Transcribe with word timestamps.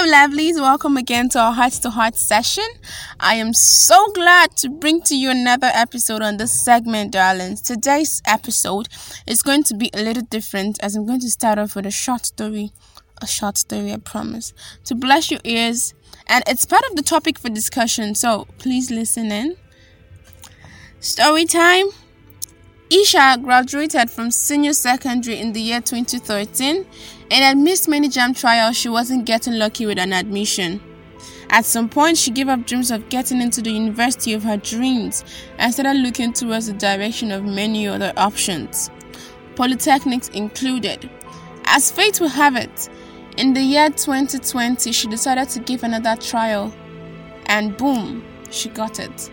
Hello, 0.00 0.12
lovelies. 0.12 0.54
Welcome 0.54 0.96
again 0.96 1.28
to 1.30 1.40
our 1.40 1.52
heart 1.52 1.72
to 1.72 1.90
heart 1.90 2.14
session. 2.14 2.68
I 3.18 3.34
am 3.34 3.52
so 3.52 4.12
glad 4.12 4.56
to 4.58 4.68
bring 4.68 5.02
to 5.02 5.16
you 5.16 5.28
another 5.28 5.72
episode 5.74 6.22
on 6.22 6.36
this 6.36 6.64
segment, 6.64 7.10
darlings. 7.10 7.60
Today's 7.60 8.22
episode 8.24 8.86
is 9.26 9.42
going 9.42 9.64
to 9.64 9.74
be 9.74 9.90
a 9.92 10.00
little 10.00 10.22
different 10.22 10.80
as 10.84 10.94
I'm 10.94 11.04
going 11.04 11.18
to 11.22 11.28
start 11.28 11.58
off 11.58 11.74
with 11.74 11.84
a 11.84 11.90
short 11.90 12.26
story. 12.26 12.70
A 13.20 13.26
short 13.26 13.58
story, 13.58 13.92
I 13.92 13.96
promise. 13.96 14.54
To 14.84 14.94
bless 14.94 15.32
your 15.32 15.40
ears, 15.42 15.94
and 16.28 16.44
it's 16.46 16.64
part 16.64 16.84
of 16.88 16.94
the 16.94 17.02
topic 17.02 17.36
for 17.36 17.48
discussion, 17.48 18.14
so 18.14 18.46
please 18.58 18.92
listen 18.92 19.32
in. 19.32 19.56
Story 21.00 21.44
time. 21.44 21.86
Isha 22.90 23.38
graduated 23.42 24.10
from 24.10 24.30
senior 24.30 24.72
secondary 24.72 25.38
in 25.38 25.52
the 25.52 25.60
year 25.60 25.80
2013 25.82 26.86
and 27.30 27.44
had 27.44 27.58
missed 27.58 27.86
many 27.86 28.08
JAMB 28.08 28.40
trials 28.40 28.78
she 28.78 28.88
wasn't 28.88 29.26
getting 29.26 29.58
lucky 29.58 29.84
with 29.84 29.98
an 29.98 30.14
admission. 30.14 30.80
At 31.50 31.66
some 31.66 31.90
point, 31.90 32.16
she 32.16 32.30
gave 32.30 32.48
up 32.48 32.64
dreams 32.66 32.90
of 32.90 33.10
getting 33.10 33.42
into 33.42 33.60
the 33.60 33.70
university 33.70 34.32
of 34.32 34.42
her 34.44 34.56
dreams 34.56 35.22
and 35.58 35.72
started 35.72 35.98
looking 35.98 36.32
towards 36.32 36.66
the 36.66 36.72
direction 36.72 37.30
of 37.30 37.44
many 37.44 37.86
other 37.86 38.12
options, 38.16 38.90
polytechnics 39.54 40.30
included. 40.30 41.10
As 41.64 41.90
fate 41.90 42.20
would 42.22 42.30
have 42.30 42.56
it, 42.56 42.88
in 43.36 43.52
the 43.52 43.62
year 43.62 43.90
2020, 43.90 44.92
she 44.92 45.08
decided 45.08 45.50
to 45.50 45.60
give 45.60 45.82
another 45.82 46.16
trial, 46.16 46.72
and 47.46 47.76
boom, 47.76 48.24
she 48.50 48.70
got 48.70 48.98
it. 48.98 49.30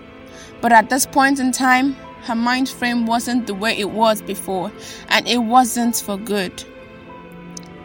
But 0.62 0.74
at 0.74 0.90
this 0.90 1.06
point 1.06 1.40
in 1.40 1.52
time, 1.52 1.96
her 2.26 2.36
mind 2.36 2.68
frame 2.68 3.06
wasn't 3.06 3.46
the 3.46 3.54
way 3.54 3.78
it 3.78 3.92
was 3.92 4.22
before, 4.22 4.72
and 5.10 5.28
it 5.28 5.38
wasn't 5.38 5.96
for 5.96 6.18
good. 6.18 6.64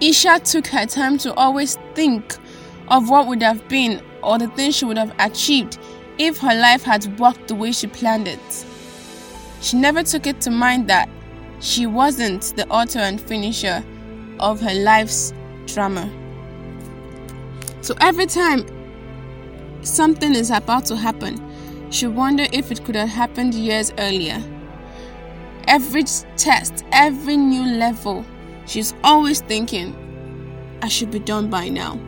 Isha 0.00 0.41
took 0.41 0.66
her 0.69 0.86
time 0.86 1.19
to 1.19 1.34
always 1.34 1.77
think 1.94 2.36
of 2.88 3.11
what 3.11 3.27
would 3.27 3.42
have 3.42 3.68
been 3.68 4.02
or 4.22 4.38
the 4.38 4.48
things 4.48 4.77
she 4.77 4.86
would 4.86 4.96
have 4.96 5.14
achieved 5.18 5.78
if 6.16 6.38
her 6.38 6.55
life 6.55 6.83
had 6.83 7.18
worked 7.20 7.48
the 7.48 7.55
way 7.55 7.70
she 7.72 7.86
planned 7.86 8.27
it. 8.27 8.64
She 9.61 9.77
never 9.77 10.02
took 10.02 10.27
it 10.27 10.41
to 10.42 10.50
mind 10.50 10.88
that 10.88 11.08
she 11.61 11.84
wasn't 11.84 12.55
the 12.56 12.66
author 12.68 13.00
and 13.00 13.20
finisher 13.20 13.84
of 14.38 14.58
her 14.62 14.72
life's 14.74 15.34
drama. 15.66 16.11
So 17.83 17.94
every 18.00 18.27
time 18.27 18.64
something 19.83 20.34
is 20.34 20.50
about 20.50 20.86
to 20.86 20.96
happen, 20.96 21.49
she 21.91 22.06
wondered 22.06 22.48
if 22.52 22.70
it 22.70 22.84
could 22.84 22.94
have 22.94 23.08
happened 23.08 23.55
years 23.55 23.92
earlier. 23.98 24.42
Every 25.66 26.05
test, 26.36 26.84
every 26.92 27.36
new 27.36 27.62
level, 27.62 28.24
she's 28.66 28.94
always 29.05 29.41
thinking, 29.41 29.96
I 30.83 30.88
should 30.88 31.11
be 31.11 31.18
done 31.18 31.50
by 31.50 31.68
now. 31.68 32.00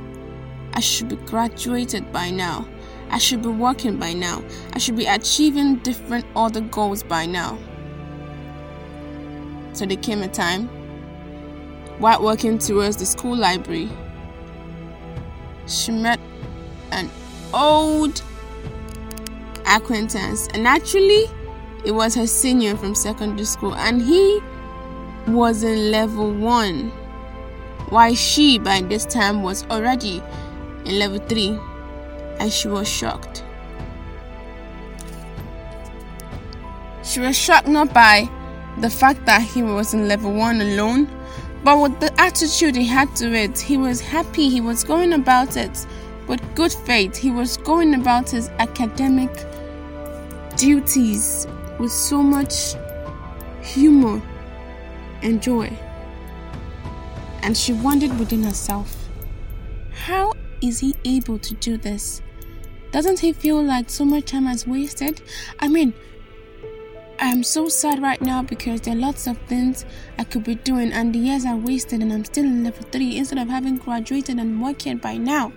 I 0.75 0.81
should 0.81 1.09
be 1.09 1.17
graduated 1.17 2.13
by 2.13 2.31
now. 2.31 2.67
I 3.11 3.19
should 3.19 3.43
be 3.43 3.49
working 3.49 3.99
by 3.99 4.15
now. 4.15 4.43
I 4.73 4.79
should 4.79 4.97
be 4.97 5.07
achieving 5.07 5.77
different 5.77 6.25
other 6.35 6.63
goals 6.63 7.03
by 7.03 7.27
now. 7.27 7.59
So 9.75 9.85
there 9.85 9.99
came 9.99 10.23
a 10.23 10.29
time 10.29 10.71
while 12.03 12.21
working 12.21 12.59
towards 12.59 12.97
the 12.97 13.07
school 13.07 13.37
library, 13.37 13.89
she 15.69 15.93
met 15.93 16.19
an 16.91 17.09
old 17.55 18.23
acquaintance, 19.77 20.49
and 20.55 20.67
actually, 20.67 21.27
it 21.85 21.93
was 21.93 22.15
her 22.15 22.27
senior 22.27 22.77
from 22.77 22.95
secondary 22.95 23.45
school, 23.45 23.75
and 23.75 24.01
he 24.01 24.41
was 25.27 25.63
in 25.63 25.91
level 25.91 26.33
one, 26.33 26.91
while 27.89 28.15
she 28.15 28.59
by 28.59 28.81
this 28.81 29.05
time 29.05 29.43
was 29.43 29.65
already 29.71 30.23
in 30.85 30.99
level 30.99 31.19
three, 31.29 31.59
and 32.39 32.53
she 32.53 32.69
was 32.69 32.89
shocked. 32.89 33.45
She 37.05 37.21
was 37.21 37.37
shocked 37.37 37.69
not 37.69 37.93
by 37.93 38.29
the 38.79 38.89
fact 38.89 39.27
that 39.27 39.43
he 39.43 39.63
was 39.63 39.93
in 39.93 40.09
level 40.09 40.33
one 40.33 40.61
alone, 40.61 41.09
but 41.65 41.81
with 41.81 42.01
the 42.01 42.13
attitude 42.21 42.75
he 42.75 42.87
had 42.87 43.15
to 43.17 43.33
it. 43.33 43.59
He 43.59 43.77
was 43.77 44.01
happy, 44.01 44.49
he 44.49 44.61
was 44.61 44.83
going 44.83 45.13
about 45.13 45.57
it 45.57 45.87
with 46.27 46.41
good 46.55 46.73
faith, 46.73 47.17
he 47.17 47.31
was 47.31 47.57
going 47.59 47.95
about 47.95 48.31
his 48.31 48.49
academic 48.59 49.31
duties 50.57 51.47
with 51.79 51.93
so 51.93 52.23
much 52.23 52.75
humor 53.63 54.21
and 55.23 55.43
joy. 55.43 55.77
And 57.43 57.57
she 57.57 57.73
wondered 57.73 58.19
within 58.19 58.43
herself, 58.43 58.97
how 59.93 60.33
is 60.61 60.81
he 60.81 60.95
able 61.05 61.39
to 61.39 61.55
do 61.55 61.77
this? 61.77 62.23
Doesn't 62.93 63.21
he 63.21 63.33
feel 63.33 63.63
like 63.63 63.89
so 63.91 64.05
much 64.05 64.27
time 64.27 64.47
has 64.47 64.67
wasted? 64.67 65.23
I 65.59 65.69
mean, 65.69 65.95
I'm 67.19 67.43
so 67.43 67.69
sad 67.69 68.03
right 68.03 68.21
now 68.21 68.43
because 68.43 68.81
there 68.81 68.95
are 68.95 68.99
lots 68.99 69.27
of 69.27 69.39
things 69.47 69.85
I 70.19 70.25
could 70.25 70.45
be 70.45 70.57
doing, 70.57 70.93
and 70.93 71.15
the 71.15 71.21
years 71.21 71.47
are 71.47 71.57
wasted, 71.57 72.03
and 72.03 72.13
I'm 72.13 72.25
still 72.25 72.45
in 72.45 72.65
level 72.65 72.85
3 72.91 73.17
instead 73.17 73.39
of 73.39 73.49
having 73.49 73.77
graduated 73.77 74.39
and 74.39 74.61
working 74.61 74.99
by 74.99 75.17
now. 75.17 75.53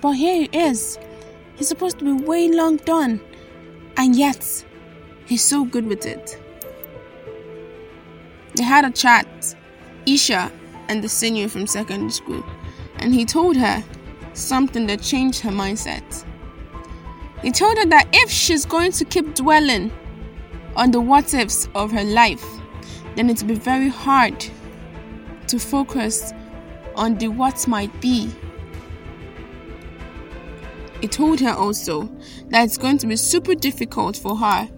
But 0.00 0.12
here 0.12 0.48
he 0.50 0.58
is. 0.58 0.98
He's 1.54 1.68
supposed 1.68 1.98
to 1.98 2.04
be 2.04 2.24
way 2.24 2.48
long 2.48 2.78
done. 2.78 3.20
And 3.96 4.16
yet, 4.16 4.64
he's 5.26 5.44
so 5.44 5.64
good 5.64 5.86
with 5.86 6.06
it. 6.06 6.40
They 8.54 8.64
had 8.64 8.84
a 8.84 8.90
chat, 8.90 9.54
Isha 10.06 10.52
and 10.88 11.02
the 11.02 11.08
senior 11.08 11.48
from 11.48 11.66
secondary 11.66 12.10
school, 12.10 12.44
and 12.96 13.14
he 13.14 13.24
told 13.24 13.56
her 13.56 13.82
something 14.34 14.86
that 14.86 15.00
changed 15.00 15.40
her 15.40 15.50
mindset. 15.50 16.24
He 17.42 17.50
told 17.50 17.78
her 17.78 17.86
that 17.86 18.08
if 18.12 18.30
she's 18.30 18.64
going 18.64 18.92
to 18.92 19.04
keep 19.04 19.34
dwelling 19.34 19.90
on 20.76 20.90
the 20.90 21.00
what 21.00 21.34
ifs 21.34 21.68
of 21.74 21.90
her 21.92 22.04
life, 22.04 22.44
then 23.16 23.30
it'll 23.30 23.48
be 23.48 23.54
very 23.54 23.88
hard 23.88 24.44
to 25.48 25.58
focus 25.58 26.32
on 26.94 27.16
the 27.18 27.28
what 27.28 27.66
might 27.66 28.00
be 28.00 28.30
it 31.02 31.12
told 31.12 31.40
her 31.40 31.52
also 31.52 32.04
that 32.48 32.64
it's 32.64 32.78
going 32.78 32.96
to 32.98 33.06
be 33.06 33.16
super 33.16 33.54
difficult 33.54 34.16
for 34.16 34.36
her 34.36 34.68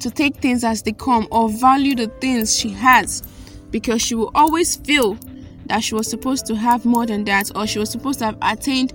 to 0.00 0.10
take 0.10 0.36
things 0.36 0.64
as 0.64 0.82
they 0.82 0.92
come 0.92 1.28
or 1.30 1.48
value 1.48 1.94
the 1.94 2.08
things 2.20 2.58
she 2.58 2.70
has 2.70 3.22
because 3.70 4.00
she 4.02 4.14
will 4.14 4.30
always 4.34 4.76
feel 4.76 5.18
that 5.66 5.82
she 5.82 5.94
was 5.94 6.08
supposed 6.08 6.46
to 6.46 6.54
have 6.54 6.84
more 6.84 7.06
than 7.06 7.24
that 7.24 7.50
or 7.54 7.66
she 7.66 7.78
was 7.78 7.90
supposed 7.90 8.18
to 8.20 8.24
have 8.24 8.38
attained 8.42 8.92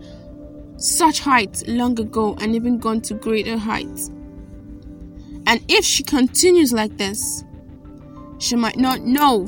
such 0.77 1.19
heights 1.19 1.63
long 1.67 1.99
ago 1.99 2.35
and 2.41 2.55
even 2.55 2.79
gone 2.79 3.01
to 3.01 3.13
greater 3.13 3.57
heights. 3.57 4.07
And 5.47 5.63
if 5.67 5.85
she 5.85 6.03
continues 6.03 6.71
like 6.71 6.97
this, 6.97 7.43
she 8.39 8.55
might 8.55 8.77
not 8.77 9.01
know 9.01 9.45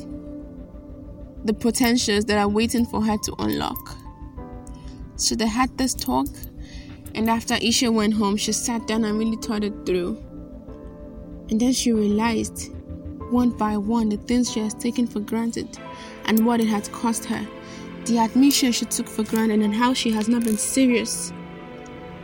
the 1.46 1.54
potentials 1.54 2.26
that 2.26 2.38
are 2.38 2.48
waiting 2.48 2.86
for 2.86 3.04
her 3.04 3.18
to 3.18 3.36
unlock. 3.40 3.98
So 5.16 5.36
they 5.36 5.48
had 5.48 5.76
this 5.78 5.94
talk 5.94 6.28
and 7.16 7.30
after 7.30 7.56
Isha 7.62 7.92
went 7.92 8.14
home, 8.14 8.38
she 8.38 8.52
sat 8.52 8.88
down 8.88 9.04
and 9.04 9.18
really 9.18 9.38
thought 9.38 9.64
it 9.64 9.86
through. 9.86 10.18
And 11.50 11.60
then 11.60 11.74
she 11.74 11.92
realized, 11.92 12.72
one 13.30 13.52
by 13.52 13.78
one, 13.78 14.10
the 14.10 14.18
things 14.18 14.52
she 14.52 14.60
has 14.60 14.74
taken 14.74 15.06
for 15.06 15.20
granted 15.20 15.78
and 16.26 16.46
what 16.46 16.60
it 16.60 16.68
had 16.68 16.92
cost 16.92 17.26
her. 17.26 17.48
The 18.06 18.18
admission 18.18 18.72
she 18.72 18.86
took 18.86 19.08
for 19.08 19.24
granted 19.24 19.62
and 19.62 19.74
how 19.74 19.94
she 19.94 20.12
has 20.12 20.28
not 20.28 20.44
been 20.44 20.58
serious 20.58 21.32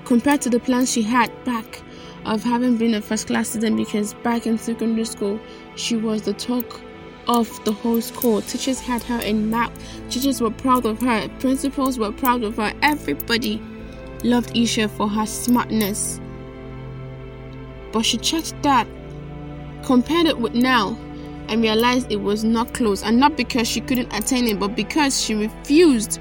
compared 0.05 0.41
to 0.41 0.49
the 0.49 0.59
plans 0.59 0.91
she 0.91 1.03
had 1.03 1.31
back 1.44 1.81
of 2.25 2.44
having 2.44 2.78
been 2.78 2.95
a 2.95 3.01
first 3.01 3.28
class 3.28 3.49
student 3.49 3.78
because 3.78 4.13
back 4.16 4.47
in 4.47 4.57
secondary 4.57 5.05
school 5.05 5.39
she 5.75 5.95
was 5.95 6.23
the 6.23 6.33
talk 6.33 6.81
of 7.28 7.64
the 7.64 7.72
whole 7.72 8.02
school. 8.02 8.41
Teachers 8.41 8.79
had 8.79 9.03
her 9.03 9.19
in 9.19 9.49
map. 9.49 9.72
Teachers 10.09 10.41
were 10.41 10.49
proud 10.49 10.85
of 10.85 10.99
her. 11.02 11.29
Principals 11.40 11.99
were 11.99 12.11
proud 12.11 12.43
of 12.43 12.58
her. 12.58 12.73
Everybody 12.81 13.61
loved 14.23 14.55
Isha 14.55 14.89
for 14.89 15.07
her 15.07 15.25
smartness. 15.25 16.19
But 17.91 18.03
she 18.03 18.17
checked 18.17 18.61
that, 18.63 18.87
compared 19.83 20.27
it 20.27 20.37
with 20.37 20.53
now, 20.53 20.97
and 21.47 21.61
realized 21.61 22.11
it 22.11 22.21
was 22.21 22.43
not 22.43 22.73
close. 22.73 23.03
And 23.03 23.19
not 23.19 23.35
because 23.35 23.67
she 23.67 23.81
couldn't 23.81 24.13
attain 24.13 24.47
it, 24.47 24.59
but 24.59 24.75
because 24.75 25.19
she 25.21 25.33
refused 25.35 26.19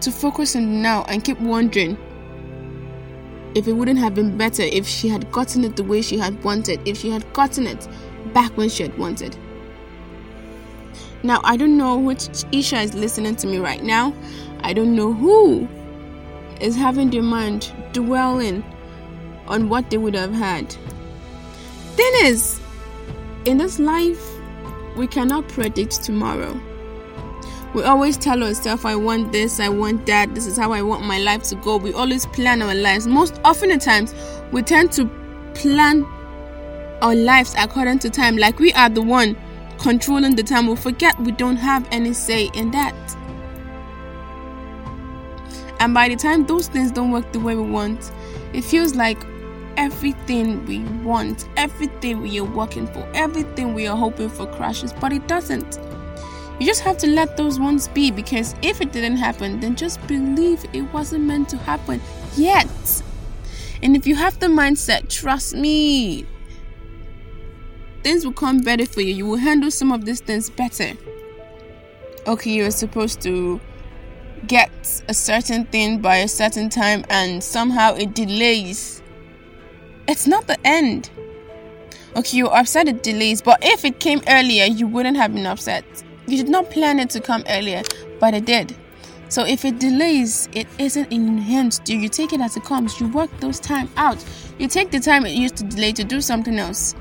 to 0.00 0.10
focus 0.10 0.56
on 0.56 0.82
now 0.82 1.04
and 1.08 1.22
keep 1.22 1.38
wondering 1.40 1.96
if 3.54 3.68
it 3.68 3.72
wouldn't 3.72 3.98
have 3.98 4.14
been 4.14 4.36
better 4.36 4.62
if 4.62 4.86
she 4.86 5.08
had 5.08 5.30
gotten 5.30 5.62
it 5.64 5.76
the 5.76 5.84
way 5.84 6.02
she 6.02 6.18
had 6.18 6.42
wanted, 6.42 6.80
if 6.88 6.98
she 6.98 7.10
had 7.10 7.30
gotten 7.32 7.66
it 7.66 7.86
back 8.32 8.56
when 8.56 8.68
she 8.68 8.82
had 8.82 8.96
wanted. 8.98 9.36
Now, 11.22 11.40
I 11.44 11.56
don't 11.56 11.76
know 11.76 11.98
which 11.98 12.28
Isha 12.50 12.80
is 12.80 12.94
listening 12.94 13.36
to 13.36 13.46
me 13.46 13.58
right 13.58 13.82
now. 13.82 14.12
I 14.60 14.72
don't 14.72 14.96
know 14.96 15.12
who 15.12 15.68
is 16.62 16.76
having 16.76 17.10
their 17.10 17.22
mind 17.22 17.72
dwelling 17.92 18.64
on 19.48 19.68
what 19.68 19.90
they 19.90 19.98
would 19.98 20.14
have 20.14 20.32
had. 20.32 20.70
Thing 21.96 22.12
is, 22.22 22.60
in 23.44 23.58
this 23.58 23.78
life, 23.78 24.22
we 24.96 25.06
cannot 25.06 25.48
predict 25.48 26.02
tomorrow. 26.04 26.58
We 27.74 27.82
always 27.82 28.16
tell 28.16 28.42
ourselves, 28.42 28.84
I 28.84 28.94
want 28.96 29.32
this, 29.32 29.58
I 29.58 29.68
want 29.68 30.06
that, 30.06 30.34
this 30.34 30.46
is 30.46 30.56
how 30.56 30.72
I 30.72 30.82
want 30.82 31.04
my 31.04 31.18
life 31.18 31.42
to 31.44 31.54
go. 31.56 31.78
We 31.78 31.92
always 31.92 32.26
plan 32.26 32.62
our 32.62 32.74
lives. 32.74 33.06
Most 33.06 33.40
often 33.44 33.70
the 33.70 33.78
times, 33.78 34.14
we 34.52 34.62
tend 34.62 34.92
to 34.92 35.06
plan 35.54 36.04
our 37.00 37.14
lives 37.14 37.54
according 37.58 37.98
to 38.00 38.10
time, 38.10 38.36
like 38.36 38.58
we 38.58 38.72
are 38.74 38.88
the 38.88 39.02
one 39.02 39.36
controlling 39.78 40.36
the 40.36 40.42
time. 40.42 40.66
We 40.66 40.76
forget 40.76 41.18
we 41.20 41.32
don't 41.32 41.56
have 41.56 41.88
any 41.90 42.12
say 42.12 42.50
in 42.54 42.70
that. 42.72 42.94
And 45.82 45.92
by 45.92 46.08
the 46.08 46.14
time 46.14 46.46
those 46.46 46.68
things 46.68 46.92
don't 46.92 47.10
work 47.10 47.32
the 47.32 47.40
way 47.40 47.56
we 47.56 47.68
want, 47.68 48.12
it 48.52 48.62
feels 48.62 48.94
like 48.94 49.18
everything 49.76 50.64
we 50.64 50.78
want, 51.04 51.48
everything 51.56 52.22
we 52.22 52.38
are 52.38 52.44
working 52.44 52.86
for, 52.86 53.04
everything 53.14 53.74
we 53.74 53.88
are 53.88 53.96
hoping 53.96 54.28
for 54.28 54.46
crashes, 54.46 54.92
but 54.92 55.12
it 55.12 55.26
doesn't. 55.26 55.80
You 56.60 56.66
just 56.66 56.82
have 56.82 56.98
to 56.98 57.08
let 57.08 57.36
those 57.36 57.58
ones 57.58 57.88
be 57.88 58.12
because 58.12 58.54
if 58.62 58.80
it 58.80 58.92
didn't 58.92 59.16
happen, 59.16 59.58
then 59.58 59.74
just 59.74 60.06
believe 60.06 60.64
it 60.72 60.82
wasn't 60.92 61.24
meant 61.24 61.48
to 61.48 61.56
happen 61.56 62.00
yet. 62.36 63.02
And 63.82 63.96
if 63.96 64.06
you 64.06 64.14
have 64.14 64.38
the 64.38 64.46
mindset, 64.46 65.08
trust 65.08 65.52
me, 65.52 66.24
things 68.04 68.24
will 68.24 68.34
come 68.34 68.60
better 68.60 68.86
for 68.86 69.00
you. 69.00 69.14
You 69.14 69.26
will 69.26 69.38
handle 69.38 69.72
some 69.72 69.90
of 69.90 70.04
these 70.04 70.20
things 70.20 70.48
better. 70.48 70.92
Okay, 72.28 72.52
you're 72.52 72.70
supposed 72.70 73.20
to 73.22 73.60
get 74.46 74.70
a 75.08 75.14
certain 75.14 75.64
thing 75.66 75.98
by 75.98 76.16
a 76.16 76.28
certain 76.28 76.68
time 76.68 77.04
and 77.08 77.42
somehow 77.42 77.94
it 77.94 78.14
delays. 78.14 79.02
It's 80.08 80.26
not 80.26 80.46
the 80.46 80.58
end. 80.66 81.10
Okay, 82.16 82.38
you're 82.38 82.54
upset 82.54 82.88
it 82.88 83.02
delays, 83.02 83.40
but 83.40 83.58
if 83.62 83.84
it 83.84 84.00
came 84.00 84.20
earlier, 84.28 84.64
you 84.64 84.86
wouldn't 84.86 85.16
have 85.16 85.32
been 85.32 85.46
upset. 85.46 85.84
You 86.26 86.36
did 86.36 86.48
not 86.48 86.70
plan 86.70 86.98
it 86.98 87.10
to 87.10 87.20
come 87.20 87.44
earlier, 87.48 87.82
but 88.20 88.34
it 88.34 88.44
did. 88.44 88.76
So 89.28 89.46
if 89.46 89.64
it 89.64 89.78
delays, 89.78 90.48
it 90.52 90.66
isn't 90.78 91.10
in 91.10 91.38
your 91.38 91.42
hands. 91.42 91.78
Do 91.78 91.96
you 91.96 92.10
take 92.10 92.34
it 92.34 92.40
as 92.40 92.56
it 92.56 92.64
comes? 92.64 93.00
You 93.00 93.08
work 93.08 93.30
those 93.40 93.58
time 93.58 93.88
out. 93.96 94.22
You 94.58 94.68
take 94.68 94.90
the 94.90 95.00
time 95.00 95.24
it 95.24 95.32
used 95.32 95.56
to 95.56 95.64
delay 95.64 95.92
to 95.92 96.04
do 96.04 96.20
something 96.20 96.58
else. 96.58 96.94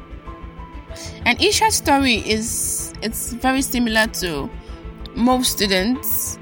And 1.25 1.37
Isha's 1.39 1.75
story 1.75 2.15
is 2.25 2.93
it's 3.01 3.33
very 3.33 3.61
similar 3.61 4.07
to 4.07 4.49
most 5.13 5.51
students 5.51 6.39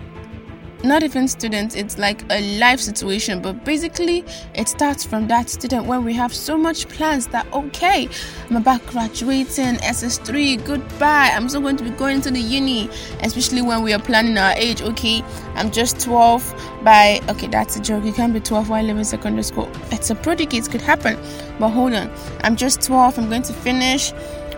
not 0.83 1.03
even 1.03 1.27
students, 1.27 1.75
it's 1.75 1.97
like 1.97 2.23
a 2.29 2.59
life 2.59 2.79
situation. 2.79 3.41
But 3.41 3.65
basically, 3.65 4.23
it 4.53 4.67
starts 4.67 5.03
from 5.03 5.27
that 5.27 5.49
student 5.49 5.85
when 5.85 6.03
we 6.03 6.13
have 6.13 6.33
so 6.33 6.57
much 6.57 6.87
plans 6.87 7.27
that, 7.27 7.51
okay, 7.53 8.07
I'm 8.49 8.57
about 8.57 8.85
graduating, 8.87 9.75
SS3, 9.75 10.65
goodbye. 10.65 11.31
I'm 11.33 11.49
still 11.49 11.61
going 11.61 11.77
to 11.77 11.83
be 11.83 11.91
going 11.91 12.21
to 12.21 12.31
the 12.31 12.39
uni, 12.39 12.89
especially 13.21 13.61
when 13.61 13.83
we 13.83 13.93
are 13.93 13.99
planning 13.99 14.37
our 14.37 14.53
age. 14.53 14.81
Okay, 14.81 15.23
I'm 15.55 15.71
just 15.71 15.99
12 15.99 16.83
by, 16.83 17.19
okay, 17.29 17.47
that's 17.47 17.75
a 17.75 17.81
joke. 17.81 18.03
You 18.03 18.13
can't 18.13 18.33
be 18.33 18.39
12 18.39 18.69
while 18.69 18.83
living 18.83 19.03
secondary 19.03 19.43
school. 19.43 19.69
It's 19.91 20.09
a 20.09 20.15
prodigy, 20.15 20.57
it 20.57 20.69
could 20.69 20.81
happen. 20.81 21.17
But 21.59 21.69
hold 21.69 21.93
on, 21.93 22.09
I'm 22.41 22.55
just 22.55 22.81
12, 22.81 23.19
I'm 23.19 23.29
going 23.29 23.43
to 23.43 23.53
finish. 23.53 24.13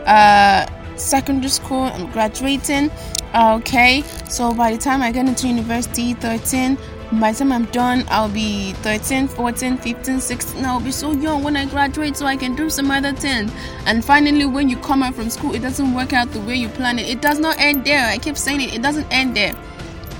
Uh, 0.05 0.65
secondary 0.95 1.49
school, 1.49 1.83
I'm 1.83 2.11
graduating. 2.11 2.91
Uh, 3.33 3.57
okay, 3.59 4.03
so 4.29 4.53
by 4.53 4.71
the 4.71 4.77
time 4.77 5.01
I 5.01 5.11
get 5.11 5.27
into 5.27 5.47
university, 5.47 6.13
13, 6.15 6.77
by 7.19 7.33
the 7.33 7.39
time 7.39 7.51
I'm 7.51 7.65
done, 7.65 8.05
I'll 8.09 8.29
be 8.29 8.71
13, 8.73 9.27
14, 9.27 9.77
15, 9.77 10.19
16. 10.21 10.65
I'll 10.65 10.79
be 10.79 10.91
so 10.91 11.11
young 11.11 11.43
when 11.43 11.57
I 11.57 11.65
graduate 11.65 12.15
so 12.15 12.25
I 12.25 12.37
can 12.37 12.55
do 12.55 12.69
some 12.69 12.89
other 12.89 13.11
things. 13.11 13.51
And 13.85 14.03
finally, 14.03 14.45
when 14.45 14.69
you 14.69 14.77
come 14.77 15.03
out 15.03 15.15
from 15.15 15.29
school, 15.29 15.53
it 15.53 15.59
doesn't 15.59 15.93
work 15.93 16.13
out 16.13 16.31
the 16.31 16.39
way 16.39 16.55
you 16.55 16.69
plan 16.69 16.99
it. 16.99 17.09
It 17.09 17.21
does 17.21 17.37
not 17.37 17.59
end 17.59 17.83
there. 17.85 18.05
I 18.05 18.17
keep 18.17 18.37
saying 18.37 18.61
it, 18.61 18.73
it 18.73 18.81
doesn't 18.81 19.07
end 19.11 19.35
there. 19.35 19.53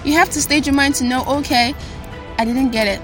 You 0.03 0.13
have 0.13 0.29
to 0.31 0.41
stage 0.41 0.67
your 0.67 0.75
mind 0.75 0.95
to 0.95 1.05
know, 1.05 1.23
okay, 1.25 1.73
I 2.37 2.43
didn't 2.43 2.71
get 2.71 2.87
it. 2.87 3.01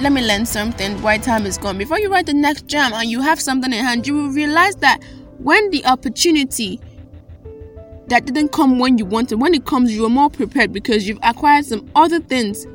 Let 0.00 0.12
me 0.12 0.26
learn 0.26 0.44
something. 0.44 1.00
Why 1.00 1.18
time 1.18 1.46
is 1.46 1.58
gone. 1.58 1.78
Before 1.78 1.98
you 1.98 2.10
write 2.10 2.26
the 2.26 2.34
next 2.34 2.66
JAMB 2.66 2.92
and 2.92 3.10
you 3.10 3.20
have 3.22 3.40
something 3.40 3.72
in 3.72 3.84
hand, 3.84 4.06
you 4.06 4.14
will 4.14 4.28
realize 4.28 4.76
that 4.76 5.00
when 5.38 5.70
the 5.70 5.84
opportunity 5.86 6.80
that 8.08 8.24
didn't 8.24 8.52
come 8.52 8.78
when 8.78 8.98
you 8.98 9.04
wanted, 9.04 9.40
when 9.40 9.54
it 9.54 9.64
comes, 9.66 9.94
you 9.94 10.04
are 10.04 10.10
more 10.10 10.30
prepared 10.30 10.72
because 10.72 11.06
you've 11.06 11.18
acquired 11.22 11.64
some 11.64 11.88
other 11.94 12.20
things 12.20 12.66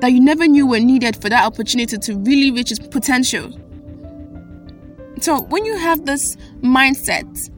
that 0.00 0.12
you 0.12 0.20
never 0.20 0.46
knew 0.46 0.66
were 0.66 0.80
needed 0.80 1.16
for 1.20 1.28
that 1.28 1.44
opportunity 1.44 1.96
to 1.96 2.16
really 2.18 2.50
reach 2.50 2.70
its 2.70 2.86
potential. 2.86 3.50
So, 5.20 5.42
when 5.42 5.64
you 5.64 5.76
have 5.78 6.04
this 6.04 6.36
mindset 6.60 7.50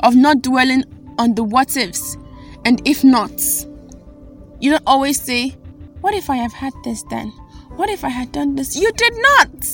of 0.00 0.16
not 0.16 0.42
dwelling 0.42 0.84
on 1.18 1.34
the 1.34 1.44
what 1.44 1.76
ifs 1.76 2.16
and 2.64 2.86
if 2.86 3.04
nots, 3.04 3.66
you 4.60 4.70
don't 4.70 4.82
always 4.86 5.20
say, 5.20 5.50
What 6.00 6.14
if 6.14 6.30
I 6.30 6.36
have 6.36 6.52
had 6.52 6.72
this 6.82 7.02
then? 7.04 7.28
What 7.76 7.88
if 7.88 8.04
I 8.04 8.08
had 8.08 8.32
done 8.32 8.54
this? 8.54 8.76
You 8.76 8.90
did 8.92 9.12
not! 9.16 9.64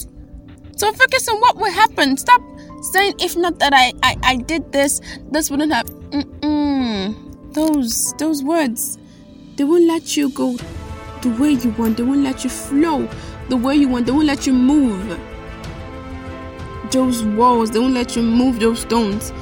So, 0.77 0.93
focus 0.93 1.29
on 1.29 1.41
what 1.41 1.57
will 1.57 1.73
happen. 1.73 2.17
Stop 2.17 2.41
saying, 2.81 3.15
If 3.19 3.37
not 3.37 3.59
that 3.59 3.73
I, 3.73 3.93
I, 4.03 4.17
I 4.23 4.37
did 4.37 4.73
this, 4.73 5.01
this 5.31 5.51
wouldn't 5.51 5.73
have. 5.73 5.87
Mm-mm. 6.11 7.55
Those, 7.55 8.13
those 8.19 8.43
words, 8.43 8.99
they 9.57 9.65
won't 9.65 9.87
let 9.87 10.17
you 10.17 10.31
go 10.31 10.57
the 11.23 11.37
way 11.39 11.53
you 11.53 11.71
want, 11.71 11.97
they 11.97 12.03
won't 12.03 12.23
let 12.23 12.45
you 12.45 12.51
flow 12.51 13.09
the 13.49 13.57
way 13.57 13.77
you 13.77 13.89
want, 13.89 14.07
they 14.07 14.13
won't 14.13 14.27
let 14.27 14.47
you 14.47 14.53
move 14.53 15.19
those 16.93 17.25
walls, 17.25 17.71
they 17.71 17.79
won't 17.79 17.95
let 17.95 18.17
you 18.17 18.23
move 18.23 18.61
those 18.61 18.81
stones. 18.81 19.33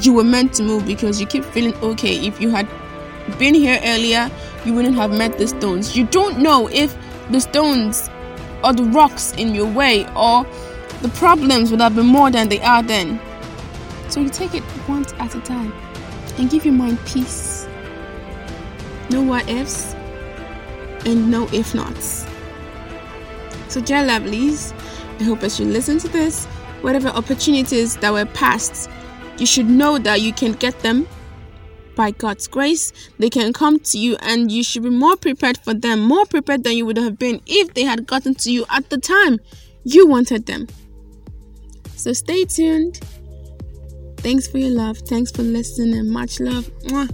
You 0.00 0.14
were 0.14 0.24
meant 0.24 0.54
to 0.54 0.62
move 0.62 0.86
because 0.86 1.20
you 1.20 1.26
keep 1.26 1.44
feeling 1.44 1.74
okay. 1.76 2.26
If 2.26 2.40
you 2.40 2.50
had 2.50 2.68
been 3.38 3.54
here 3.54 3.78
earlier, 3.84 4.30
you 4.64 4.74
wouldn't 4.74 4.94
have 4.94 5.10
met 5.10 5.38
the 5.38 5.46
stones. 5.46 5.96
You 5.96 6.06
don't 6.06 6.38
know 6.38 6.68
if 6.68 6.96
the 7.30 7.40
stones 7.40 8.08
or 8.64 8.72
the 8.72 8.84
rocks 8.84 9.32
in 9.32 9.54
your 9.54 9.70
way 9.70 10.06
or 10.16 10.46
the 11.02 11.08
problems 11.10 11.70
would 11.70 11.80
have 11.80 11.94
been 11.94 12.06
more 12.06 12.30
than 12.30 12.48
they 12.48 12.60
are 12.60 12.82
then. 12.82 13.20
So 14.08 14.20
you 14.20 14.28
take 14.28 14.54
it 14.54 14.62
once 14.88 15.12
at 15.14 15.34
a 15.34 15.40
time 15.40 15.72
and 16.36 16.50
give 16.50 16.64
your 16.64 16.74
mind 16.74 16.98
peace. 17.06 17.66
No 19.10 19.22
what 19.22 19.48
ifs 19.48 19.94
and 21.04 21.30
no 21.30 21.48
if 21.52 21.74
nots. 21.74 22.26
So, 23.68 23.80
dear 23.80 23.98
lovelies, 23.98 24.72
I 25.20 25.24
hope 25.24 25.42
as 25.42 25.60
you 25.60 25.66
listen 25.66 25.98
to 25.98 26.08
this, 26.08 26.46
whatever 26.82 27.08
opportunities 27.08 27.96
that 27.98 28.12
were 28.12 28.26
passed, 28.26 28.90
you 29.38 29.46
should 29.46 29.68
know 29.68 29.98
that 29.98 30.20
you 30.20 30.32
can 30.32 30.52
get 30.52 30.78
them 30.80 31.06
by 31.94 32.10
God's 32.10 32.48
grace. 32.48 32.92
They 33.18 33.30
can 33.30 33.52
come 33.52 33.78
to 33.78 33.98
you, 33.98 34.16
and 34.20 34.50
you 34.50 34.62
should 34.64 34.82
be 34.82 34.90
more 34.90 35.16
prepared 35.16 35.58
for 35.58 35.72
them, 35.72 36.00
more 36.00 36.26
prepared 36.26 36.64
than 36.64 36.76
you 36.76 36.86
would 36.86 36.98
have 36.98 37.18
been 37.18 37.40
if 37.46 37.74
they 37.74 37.84
had 37.84 38.06
gotten 38.06 38.34
to 38.36 38.52
you 38.52 38.64
at 38.70 38.90
the 38.90 38.98
time 38.98 39.38
you 39.84 40.06
wanted 40.06 40.46
them. 40.46 40.66
So, 42.00 42.14
stay 42.14 42.46
tuned. 42.46 42.98
Thanks 44.18 44.48
for 44.48 44.56
your 44.56 44.70
love. 44.70 44.96
Thanks 44.98 45.30
for 45.30 45.42
listening. 45.42 46.08
Much 46.08 46.40
love. 46.40 46.70
Mwah. 46.84 47.08